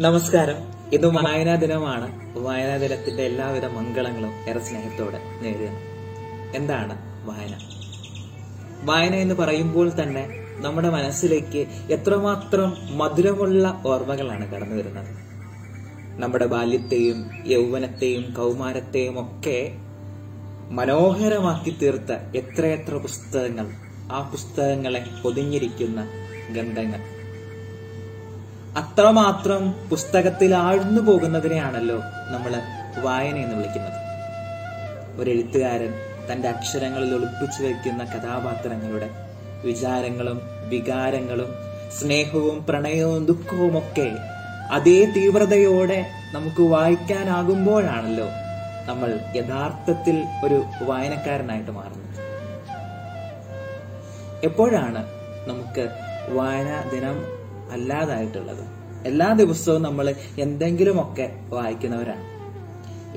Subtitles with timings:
[0.00, 0.54] നമസ്കാരം.
[0.92, 2.38] ഇത് വായനാ ദിനമാണ്.
[2.38, 5.80] വായനാ ദിനത്തിന്റെ എല്ലാവിധ മംഗളങ്ങളും ഏറെ സ്നേഹത്തോടെ നേരുന്നു.
[6.56, 7.58] എന്താണ് വായന?
[8.82, 11.58] വായന എന്ന് പറയുമ്പോൾ തന്നെ നമ്മുടെ മനസ്സിലേക്ക്
[11.92, 15.08] എത്രമാത്രം മധുരമുള്ള ഓർമ്മകളാണ് കടന്നു വരുന്നത്.
[16.20, 19.72] നമ്മുടെ ബാല്യത്തെയും യൗവനത്തെയും കൗമാരത്തെയും ഒക്കെ
[20.70, 23.72] മനോഹരമാക്കി തീർത്ത എത്രയെത്ര പുസ്തകങ്ങൾ
[24.12, 26.08] ആ പുസ്തകങ്ങളെ പൊതിഞ്ഞിരിക്കുന്ന
[26.50, 27.17] ഗന്ധങ്ങൾ
[28.76, 31.96] അത്രമാത്രം പുസ്തകത്തിൽ ആഴ്ന്നു പോകുന്നതിനെയാണല്ലോ
[32.30, 32.62] നമ്മൾ
[33.00, 33.98] വായന എന്ന് വിളിക്കുന്നത്.
[35.20, 35.92] ഒരു എഴുത്തുകാരൻ
[36.32, 39.10] തന്റെ അക്ഷരങ്ങളിൽ ഒളിപ്പിച്ചു വയ്ക്കുന്ന കഥാപാത്രങ്ങളുടെ
[39.64, 41.54] വിചാരങ്ങളും വികാരങ്ങളും
[42.00, 44.16] സ്നേഹവും പ്രണയവും ദുഃഖവും ഒക്കെ
[44.70, 48.28] അതേ തീവ്രതയോടെ നമുക്ക് വായിക്കാനാകുമ്പോഴാണല്ലോ
[48.84, 52.04] നമ്മൾ യഥാർത്ഥത്തിൽ ഒരു വായനക്കാരനായിട്ട് മാറുന്നത്.
[54.44, 55.06] എപ്പോഴാണ്
[55.48, 55.88] നമുക്ക്
[56.28, 57.37] വായനാ ദിനം
[57.70, 58.64] അല്ലാതായിട്ടുള്ളത്.
[59.06, 62.38] എല്ലാ ദിവസവും നമ്മൾ എന്തെങ്കിലുമൊക്കെ വായിക്കുന്നവരാണ്.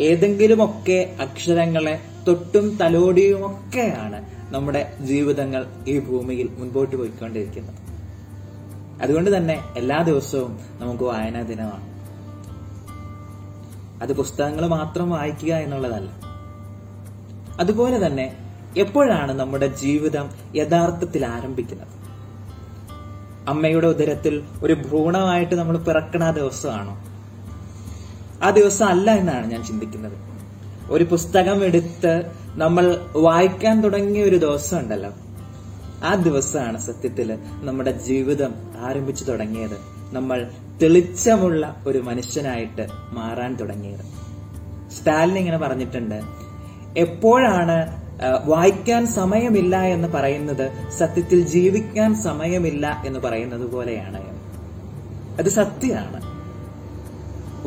[0.01, 7.75] ഏതെങ്കിലുമൊക്കെ അക്ഷരങ്ങളെ തൊട്ടും തലോടിയുമൊക്കെയാണ് നമ്മുടെ ജീവിതങ്ങൾ ഈ ഭൂമിയിൽ മുൻപോട്ട് പോയിക്കൊണ്ടിരിക്കുന്നത്.
[9.01, 11.91] അതുകൊണ്ട് തന്നെ എല്ലാ ദിവസവും നമുക്ക് വായനാ ദിനമാണ്.
[14.01, 16.11] അത് പുസ്തകങ്ങൾ മാത്രം വായിക്കുക എന്നുള്ളതല്ല.
[17.59, 18.37] അതുപോലെ തന്നെ
[18.77, 22.00] എപ്പോഴാണ് നമ്മുടെ ജീവിതം യഥാർത്ഥത്തിൽ ആരംഭിക്കുന്നത്?
[23.51, 26.93] അമ്മയുടെ ഉദരത്തിൽ ഒരു ഭ്രൂണമായിട്ട് നമ്മൾ പിറക്കണ ആ ദിവസമാണോ?
[28.43, 30.17] ആ ദിവസം അല്ല എന്നാണ് ഞാൻ ചിന്തിക്കുന്നത്.
[30.89, 35.11] ഒരു പുസ്തകം എടുത്ത് നമ്മൾ വായിക്കാൻ തുടങ്ങിയ ഒരു ദിവസം ഉണ്ടല്ലോ.
[36.03, 39.77] ആ ദിവസമാണ് സത്യത്തിൽ നമ്മുടെ ജീവിതം ആരംഭിച്ചു തുടങ്ങിയത്.
[40.13, 40.49] നമ്മൾ
[40.81, 44.05] തെളിച്ചമുള്ള ഒരു മനുഷ്യനായിട്ട് മാറാൻ തുടങ്ങിയത്.
[44.91, 46.21] സ്റ്റാലിൻ ഇങ്ങനെ പറഞ്ഞിട്ടുണ്ട്
[46.97, 48.00] എപ്പോഴാണ്
[48.45, 54.21] വായിക്കാൻ സമയമില്ല എന്ന് പറയുന്നത് സത്യത്തിൽ ജീവിക്കാൻ സമയമില്ല എന്ന് പറയുന്നത് പോലെയാണ്.
[55.39, 56.21] അത് സത്യമാണ്.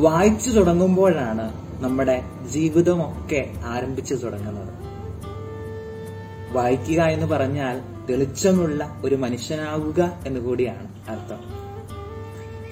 [0.01, 1.53] വായിച്ചു തുടങ്ങുമ്പോഴാണ്
[1.83, 4.73] നമ്മുടെ ജീവിതമൊക്കെ ആരംഭിച്ചു തുടങ്ങുന്നത്.
[6.53, 11.39] വായിക്കുക എന്ന് പറഞ്ഞാൽ തെളിച്ചമുള്ള ഒരു മനുഷ്യനാവുക എന്ന് കൂടിയാണ് അർത്ഥം.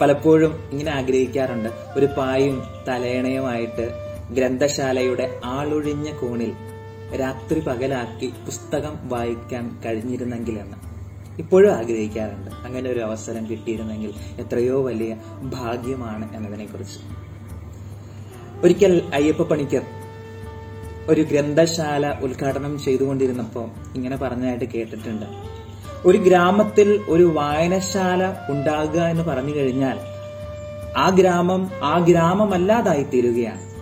[0.02, 1.70] പലപ്പോഴും ഇങ്ങനെ ആഗ്രഹിക്കാറുണ്ട്.
[1.96, 3.90] ഒരു പായും തലയണയുമായിട്ട്
[4.32, 6.52] ഗ്രന്ഥശാലയുടെ ആളൊഴിഞ്ഞ കോണിൽ
[7.20, 10.78] രാത്രി പകലാക്കി പുസ്തകം വായിക്കാൻ കഴിഞ്ഞിരുന്നെങ്കിലെന്ന്.
[11.40, 12.52] ഇപ്പോഴും ആഗ്രഹിക്കാറുണ്ട്.
[12.52, 17.00] അങ്ങനെ ഒരു അവസരം കിട്ടിയിരുന്നെങ്കിൽ എത്രയോ വലിയ ഭാഗ്യമാണ് എന്നതിനെക്കുറിച്ച്.
[18.64, 19.82] ഒരിക്കൽ അയ്യപ്പ പണിക്കർ
[21.08, 25.26] ഒരു ഗ്രന്ഥശാല ഉദ്ഘാടനം ചെയ്തുകൊണ്ടിരുന്നപ്പോൾ ഇങ്ങനെ പറഞ്ഞതായിട്ട് കേട്ടിട്ടുണ്ട്.
[26.06, 30.00] ഒരു ഗ്രാമത്തിൽ ഒരു വായനശാല ഉണ്ടാകുക എന്ന് പറഞ്ഞു കഴിഞ്ഞാൽ
[30.98, 33.74] ആ ഗ്രാമം ആ ഗ്രാമമല്ലാതായി തീരുകയാണ്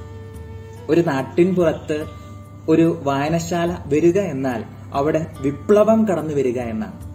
[0.92, 2.21] ഒരു നാട്ടിൻ പുറത്ത്
[2.70, 4.64] ഒരു വായനശാല വരിക എന്നാൽ
[4.94, 7.12] അവിടെ വിപ്ലവം കടന്നു വരിക എന്നാണ്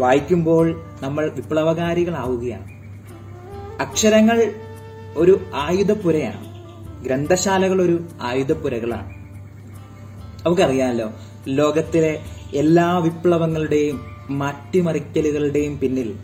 [0.00, 2.72] വായിക്കുമ്പോൾ നമ്മൾ വിപ്ലവകാരികളാവുകയാണ്.
[3.82, 4.52] അക്ഷരങ്ങൾ
[5.16, 6.52] ഒരു ആയുധപ്പുരയാണ്.
[7.04, 9.10] ഗ്രന്ഥശാലകൾ ഒരു ആയുധപ്പുരകളാണ്.
[10.46, 11.10] നമുക്കറിയാമല്ലോ
[11.48, 12.20] ലോകത്തിലെ
[12.54, 16.14] എല്ലാ വിപ്ലവങ്ങളുടെയും മാറ്റിമറിക്കലുകളുടെയും പിന്നിൽ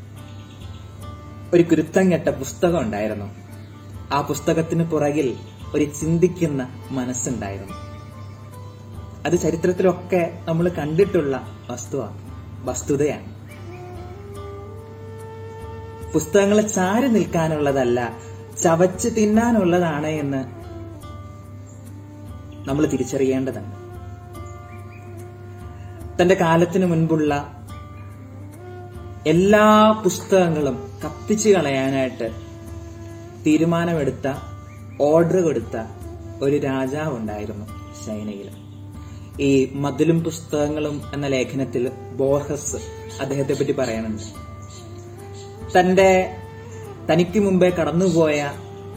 [1.52, 3.34] ഒരു കുരുത്തം കെട്ട പുസ്തകം ഉണ്ടായിരുന്നു.
[4.12, 5.34] ആ പുസ്തകത്തിന് പുറകിൽ
[5.74, 7.87] ഒരു ചിന്തിക്കുന്ന മനസ്സുണ്ടായിരുന്നു.
[9.28, 11.34] അത് ചരിത്രത്തിലൊക്കെ നമ്മൾ കണ്ടിട്ടുള്ള
[11.70, 12.18] വസ്തുവാണ്
[12.64, 13.28] വസ്തുതയാണ്.
[16.12, 18.00] പുസ്തകങ്ങളെ ചാരി നിൽക്കാനുള്ളതല്ല
[18.62, 20.40] ചവച്ച് തിന്നാനുള്ളതാണ് എന്ന്
[22.68, 23.72] നമ്മൾ തിരിച്ചറിയേണ്ടതാണ്.
[26.20, 27.32] തന്റെ കാലത്തിന് മുൻപുള്ള
[29.26, 29.66] എല്ലാ
[30.04, 32.28] പുസ്തകങ്ങളും കത്തിച്ചു കളയാനായിട്ട്
[33.46, 34.28] തീരുമാനമെടുത്ത
[35.00, 35.76] ഓർഡർ കൊടുത്ത
[36.42, 37.66] ഒരു രാജാവുണ്ടായിരുന്നു
[38.06, 38.48] ചൈനയിൽ
[39.40, 42.76] ഈ മതിലും പുസ്തകങ്ങളും എന്ന ലേഖനത്തിൽ ബോർഹസ്
[43.20, 44.22] അദ്ദേഹത്തെ പറ്റി പറയുന്നുണ്ട്.
[45.76, 46.36] തന്റെ
[47.10, 48.50] തനിക്ക് മുമ്പേ കടന്നുപോയ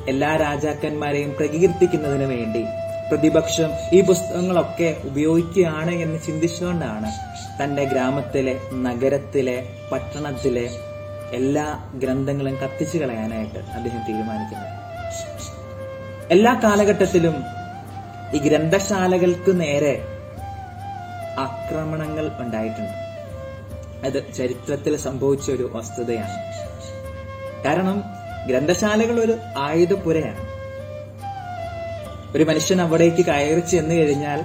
[0.08, 2.64] എല്ലാ രാജാക്കന്മാരെയും പ്രകീർത്തിക്കുന്നതിന് വേണ്ടി
[3.12, 7.10] പ്രതിപക്ഷം ഈ പുസ്തകങ്ങളൊക്കെ ഉപയോഗിക്കുകയാണ് എന്ന് ചിന്തിച്ചുകൊണ്ടാണ്
[7.62, 10.70] തന്റെ ഗ്രാമത്തിലെ നഗരത്തിലെ പട്ടണത്തിലെ
[11.32, 14.70] എല്ലാ ഗ്രന്ഥങ്ങളും കത്തിച്ചു കളയാനായിട്ട് അദ്ദേഹം തീരുമാനിക്കുന്നത്.
[16.32, 17.36] എല്ലാ കാലഘട്ടത്തിലും
[18.36, 20.21] ഈ ഗ്രന്ഥശാലകൾക്ക് നേരെ
[21.42, 23.12] ആക്രമണങ്ങൾ ഉണ്ടായിട്ടുണ്ട്.
[24.06, 26.38] അത് ചരിത്രത്തിൽ സംഭവിച്ച ഒരു വസ്തുതയാണ്.
[27.64, 28.04] കാരണം
[28.48, 30.52] ഗ്രന്ഥശാലകൾ ഒരു ആയുധപ്പുരയാണ്.
[32.38, 34.44] ഒരു മനുഷ്യൻ അവിടേക്ക് കയറി ചെന്നു കഴിഞ്ഞാൽ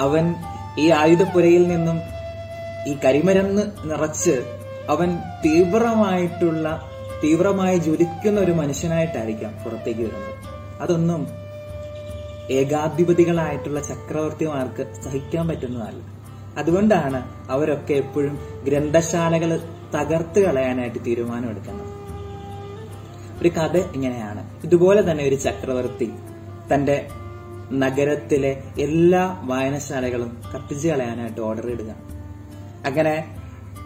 [0.00, 0.34] അവൻ
[0.78, 2.00] ഈ ആയുധപ്പുരയിൽ നിന്നും
[2.88, 4.34] ഈ കരിമരുന്ന് നിറച്ച്
[4.88, 6.90] അവൻ തീവ്രമായിട്ടുള്ള
[7.24, 10.34] തീവ്രമായി ജ്വലിക്കുന്ന ഒരു മനുഷ്യനായിട്ടായിരിക്കാം പുറത്തേക്ക് വരുന്നത്.
[10.82, 11.28] അതൊന്നും
[12.50, 16.15] ഏകാധിപതികളായിട്ടുള്ള ചക്രവർത്തിമാർക്ക് സഹിക്കാൻ പറ്റുന്നതല്ല.
[16.56, 19.60] അതുകൊണ്ടാണ് അവരൊക്കെ എപ്പോഴും ഗ്രന്ഥശാലകൾ
[19.94, 21.86] തകർത്ത് കളയാനായിട്ട് തീരുമാനമെടുക്കുന്നത്.
[23.40, 24.60] ഒരു കഥ ഇങ്ങനെയാണ്.
[24.64, 26.12] ഇതുപോലെ തന്നെ ഒരു ചക്രവർത്തി
[26.74, 27.08] തന്റെ
[27.72, 31.90] നഗരത്തിലെ എല്ലാ വായനശാലകളും കത്തിച്ചു കളയാനായിട്ട് ഓർഡർ ഇടുക
[32.86, 33.36] അങ്ങനെ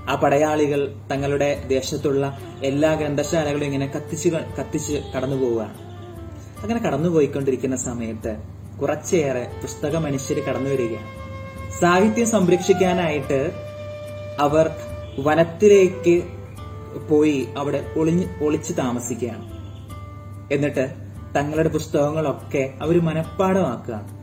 [0.08, 5.78] ആ പടയാളികൾ തങ്ങളുടെ ദേശത്തുള്ള എല്ലാ ഗ്രന്ഥശാലകളും ഇങ്ങനെ കത്തിച്ച് കത്തിച്ച് കടന്നു പോവുകയാണ്.
[6.62, 8.36] അങ്ങനെ കടന്നുപോയിക്കൊണ്ടിരിക്കുന്ന സമയത്ത്
[8.80, 11.19] കുറച്ചേറെ പുസ്തക മനുഷ്യർ കടന്നു വരികയാണ്
[11.80, 13.50] സാഹിത്യം സംരക്ഷിക്കാനായിട്ട്
[14.40, 14.70] അവർ
[15.18, 16.22] വനത്തിലേക്ക്
[17.10, 19.44] പോയി അവിടെ ഒളിഞ്ഞ് ഒളിച്ചു താമസിക്കുകയാണ്.
[20.54, 20.94] എന്നിട്ട്
[21.36, 24.20] തങ്ങളുടെ പുസ്തകങ്ങളൊക്കെ അവർ മനഃപ്പാടമാക്കുകയാണ്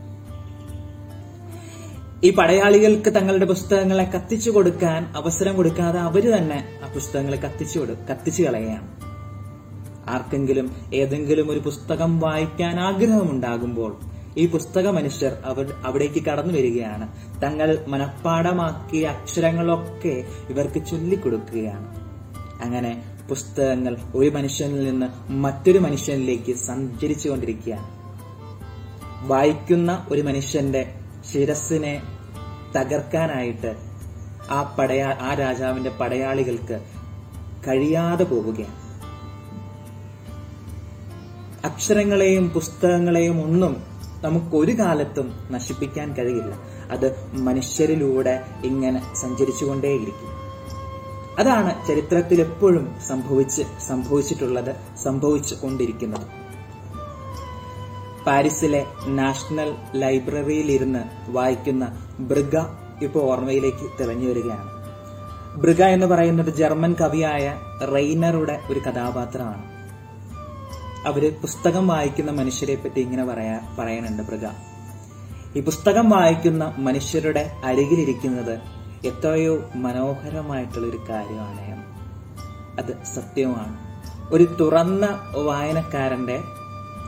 [2.26, 7.78] ഈ പടയാളികൾക്ക് തങ്ങളുടെ പുസ്തകങ്ങളെ കത്തിച്ചു കൊടുക്കാൻ അവസരം കൊടുക്കാതെ അവർ തന്നെ ആ പുസ്തകങ്ങളെ കത്തിച്ചു
[8.10, 8.88] കത്തിച്ചു കളയുകയാണ്.
[10.08, 13.96] ആർക്കെങ്കിലും ഏതെങ്കിലും ഒരു പുസ്തകം വായിക്കാൻ ആഗ്രഹമുണ്ടാകുമ്പോൾ
[14.38, 17.08] ഈ പുസ്തക മനുഷ്യർ അവർ അവിടേക്ക് കടന്നു വരികയാണ്.
[17.42, 21.88] തങ്ങൾ മനഃപ്പാടമാക്കിയ അക്ഷരങ്ങളൊക്കെ ഇവർക്ക് ചൊല്ലിക്കൊടുക്കുകയാണ്.
[22.62, 27.98] അങ്ങനെ പുസ്തകങ്ങൾ ഒരു മനുഷ്യനിൽ നിന്ന് മറ്റൊരു മനുഷ്യനിലേക്ക് സഞ്ചരിച്ചു കൊണ്ടിരിക്കുകയാണ്
[29.26, 30.94] വായിക്കുന്ന ഒരു മനുഷ്യന്റെ
[31.32, 32.02] ശിരസിനെ
[32.76, 33.76] തകർക്കാനായിട്ട്
[34.50, 36.80] ആ പടയാ ആ രാജാവിന്റെ പടയാളികൾക്ക്
[37.68, 38.88] കഴിയാതെ പോവുകയാണ്.
[41.64, 46.58] അക്ഷരങ്ങളെയും പുസ്തകങ്ങളെയും ഒന്നും നമുക്ക് ഒരു കാലത്തും നശിപ്പിക്കാൻ കഴിയില്ല.
[46.90, 50.38] അത് മനുഷ്യരിലൂടെ ഇങ്ങനെ സഞ്ചരിച്ചുകൊണ്ടേയിരിക്കും.
[51.38, 56.48] അതാണ് ചരിത്രത്തിൽ എപ്പോഴും സംഭവിച്ച് സംഭവിച്ചിട്ടുള്ളത് സംഭവിച്ചു കൊണ്ടിരിക്കുന്നത്.
[58.24, 60.98] പാരീസിലെ നാഷണൽ ലൈബ്രറിയിൽ ഇരുന്ന്
[61.28, 62.58] വായിക്കുന്ന ബ്രിഗ
[63.02, 64.78] ഇപ്പോൾ ഓർമ്മയിലേക്ക് തെളിഞ്ഞു വരികയാണ്
[65.60, 67.60] ബ്രിഗ എന്ന് പറയുന്നത് ജർമ്മൻ കവിയായ
[67.94, 69.77] റെയ്നറുടെ ഒരു കഥാപാത്രമാണ്.
[71.06, 74.44] അവർ പുസ്തകം വായിക്കുന്ന മനുഷ്യരെ പറ്റി ഇങ്ങനെ പറയാ പറയാനുണ്ട് പ്രജ.
[75.56, 78.60] ഈ പുസ്തകം വായിക്കുന്ന മനുഷ്യരുടെ അരികിലിരിക്കുന്നത്
[79.04, 81.84] എത്രയോ മനോഹരമായിട്ടുള്ള ഒരു കാര്യമാണ്.
[82.78, 83.76] അത് സത്യമാണ്
[84.30, 86.40] ഒരു തുറന്ന വായനക്കാരന്റെ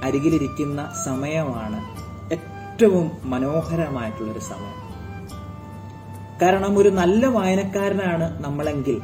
[0.03, 1.81] അരികിലിരിക്കുന്ന സമയമാണ്
[2.33, 4.91] ഏറ്റവും മനോഹരമായിട്ടുള്ള ഒരു സമയം.
[6.43, 9.03] കാരണം ഒരു നല്ല വായനക്കാരനാണ് നമ്മളെങ്കിൽ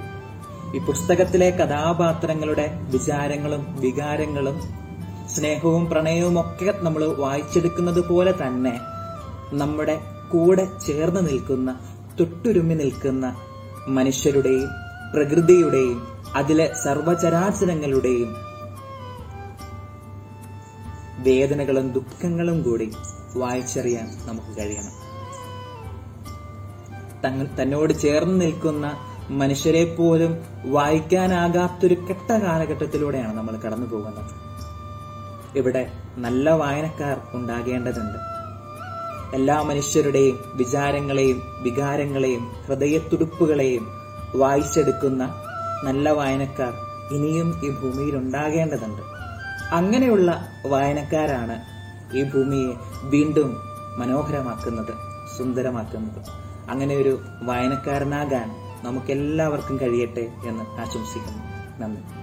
[0.77, 4.57] ഈ പുസ്തകത്തിലെ കഥാപാത്രങ്ങളുടെ വിചാരങ്ങളും വികാരങ്ങളും
[5.35, 8.73] സ്നേഹവും പ്രണയവും ഒക്കെ നമ്മൾ വായിച്ചെടുക്കുന്നത് പോലെ തന്നെ
[9.53, 9.97] നമ്മുടെ
[10.33, 11.71] കൂടെ ചേർന്ന് നിൽക്കുന്ന
[12.21, 13.27] തൊട്ടുരുമ്മി നിൽക്കുന്ന
[13.89, 14.69] മനുഷ്യരുടെയും
[15.15, 15.99] പ്രകൃതിയുടെയും
[16.35, 18.37] അതിലെ സർവചരാചരങ്ങളുടെയും
[21.19, 22.91] വേദനകളും ദുഃഖങ്ങളും കൂടി
[23.37, 24.95] വായിച്ചറിയാൻ നമുക്ക് കഴിയണം.
[27.57, 28.87] തന്നോട് ചേർന്ന് നിൽക്കുന്ന
[29.31, 34.31] മനുഷ്യരെ പോലും വായിക്കാനാകാത്തൊരു കെട്ട കാലഘട്ടത്തിലൂടെയാണ് നമ്മൾ കടന്നു പോകുന്നത്.
[35.57, 38.19] ഇവിടെ നല്ല വായനക്കാർ ഉണ്ടാകേണ്ടതുണ്ട്.
[39.35, 43.87] എല്ലാ മനുഷ്യരുടെയും വിചാരങ്ങളെയും വികാരങ്ങളെയും ഹൃദയത്തുടുപ്പുകളെയും
[44.35, 45.23] വായിച്ചെടുക്കുന്ന
[45.85, 46.73] നല്ല വായനക്കാർ
[47.15, 49.03] ഇനിയും ഈ ഭൂമിയിൽ ഉണ്ടാകേണ്ടതുണ്ട്.
[49.73, 51.57] അങ്ങനെയുള്ള വായനക്കാരാണ്
[52.17, 53.57] ഈ ഭൂമിയെ വീണ്ടും
[53.99, 54.95] മനോഹരമാക്കുന്നത്
[55.39, 56.31] സുന്ദരമാക്കുന്നത്.
[56.71, 61.43] അങ്ങനെ ഒരു വായനക്കാരനാകാൻ നമുക്കെല്ലാവർക്കും കഴിയട്ടെ എന്ന് ആശംസിക്കുന്നു.
[61.81, 62.16] നന്ദി.